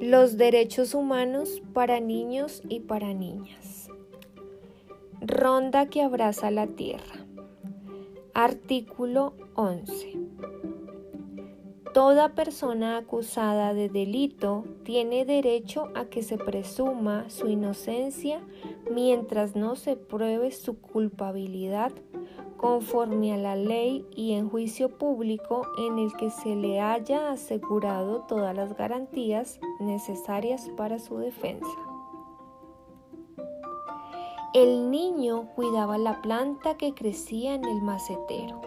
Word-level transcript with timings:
Los 0.00 0.38
derechos 0.38 0.94
humanos 0.94 1.60
para 1.74 2.00
niños 2.00 2.62
y 2.70 2.80
para 2.80 3.12
niñas. 3.12 3.88
Ronda 5.20 5.90
que 5.90 6.00
abraza 6.00 6.50
la 6.50 6.68
tierra. 6.68 7.26
Artículo 8.32 9.34
11. 9.56 10.18
Toda 11.92 12.34
persona 12.34 12.96
acusada 12.96 13.74
de 13.74 13.90
delito 13.90 14.64
tiene 14.84 15.26
derecho 15.26 15.90
a 15.94 16.06
que 16.06 16.22
se 16.22 16.38
presuma 16.38 17.28
su 17.28 17.48
inocencia 17.48 18.40
mientras 18.90 19.54
no 19.54 19.76
se 19.76 19.96
pruebe 19.96 20.50
su 20.50 20.80
culpabilidad 20.80 21.92
conforme 22.56 23.32
a 23.32 23.36
la 23.36 23.56
ley 23.56 24.06
y 24.14 24.32
en 24.32 24.50
juicio 24.50 24.98
público 24.98 25.66
en 25.78 25.98
el 25.98 26.12
que 26.14 26.30
se 26.30 26.54
le 26.56 26.80
haya 26.80 27.30
asegurado 27.30 28.22
todas 28.28 28.54
las 28.54 28.76
garantías 28.76 29.60
necesarias 29.78 30.68
para 30.76 30.98
su 30.98 31.18
defensa. 31.18 31.70
El 34.52 34.90
niño 34.90 35.48
cuidaba 35.54 35.96
la 35.96 36.20
planta 36.22 36.76
que 36.76 36.92
crecía 36.92 37.54
en 37.54 37.64
el 37.64 37.82
macetero 37.82 38.60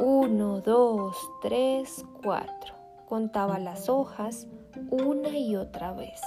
uno, 0.00 0.62
dos, 0.62 1.14
tres, 1.42 2.06
cuatro. 2.22 2.74
Contaba 3.06 3.58
las 3.58 3.90
hojas 3.90 4.48
una 4.90 5.28
y 5.28 5.56
otra 5.56 5.92
vez. 5.92 6.22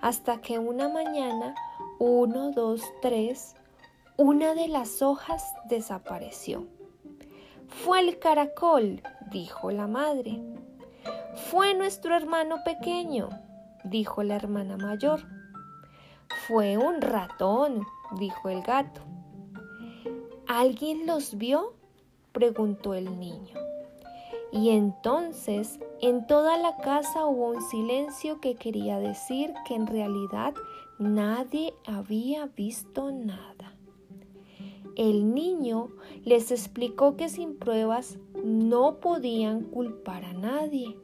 Hasta 0.00 0.40
que 0.40 0.58
una 0.58 0.88
mañana, 0.88 1.54
uno, 2.00 2.50
dos, 2.50 2.82
tres, 3.00 3.54
una 4.16 4.54
de 4.54 4.68
las 4.68 5.00
hojas 5.00 5.42
desapareció. 5.68 6.66
Fue 7.68 8.00
el 8.00 8.18
caracol, 8.18 9.02
dijo 9.30 9.70
la 9.70 9.86
madre. 9.86 10.40
Fue 11.50 11.74
nuestro 11.74 12.14
hermano 12.14 12.56
pequeño, 12.64 13.30
dijo 13.84 14.22
la 14.22 14.36
hermana 14.36 14.76
mayor. 14.76 15.20
Fue 16.46 16.76
un 16.76 17.00
ratón, 17.00 17.86
dijo 18.18 18.48
el 18.50 18.62
gato. 18.62 19.00
¿Alguien 20.46 21.06
los 21.06 21.38
vio? 21.38 21.74
preguntó 22.32 22.94
el 22.94 23.18
niño. 23.18 23.54
Y 24.52 24.70
entonces 24.70 25.78
en 26.02 26.26
toda 26.26 26.58
la 26.58 26.76
casa 26.76 27.24
hubo 27.24 27.48
un 27.48 27.62
silencio 27.62 28.40
que 28.40 28.56
quería 28.56 28.98
decir 28.98 29.54
que 29.66 29.74
en 29.74 29.86
realidad 29.86 30.52
nadie 30.98 31.72
había 31.86 32.46
visto 32.46 33.10
nada. 33.10 33.61
El 34.96 35.34
niño 35.34 35.88
les 36.24 36.50
explicó 36.50 37.16
que 37.16 37.28
sin 37.28 37.56
pruebas 37.56 38.18
no 38.44 39.00
podían 39.00 39.62
culpar 39.62 40.24
a 40.24 40.34
nadie, 40.34 40.96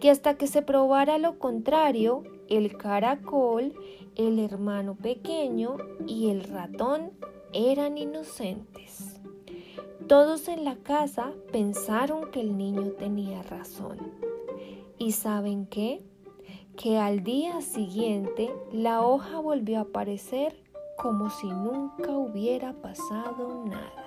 que 0.00 0.10
hasta 0.10 0.36
que 0.36 0.46
se 0.46 0.62
probara 0.62 1.16
lo 1.18 1.38
contrario, 1.38 2.24
el 2.48 2.76
caracol, 2.76 3.72
el 4.16 4.38
hermano 4.38 4.96
pequeño 4.96 5.76
y 6.06 6.28
el 6.28 6.44
ratón 6.44 7.12
eran 7.54 7.96
inocentes. 7.96 9.20
Todos 10.08 10.48
en 10.48 10.64
la 10.64 10.76
casa 10.76 11.32
pensaron 11.52 12.30
que 12.30 12.40
el 12.40 12.58
niño 12.58 12.90
tenía 12.98 13.42
razón. 13.42 13.98
¿Y 14.98 15.12
saben 15.12 15.66
qué? 15.66 16.02
Que 16.76 16.98
al 16.98 17.22
día 17.22 17.62
siguiente 17.62 18.52
la 18.72 19.02
hoja 19.02 19.38
volvió 19.38 19.78
a 19.78 19.82
aparecer 19.82 20.61
como 20.96 21.30
si 21.30 21.48
nunca 21.48 22.12
hubiera 22.12 22.72
pasado 22.72 23.62
nada. 23.64 24.01